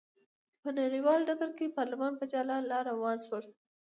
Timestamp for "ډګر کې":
1.27-1.73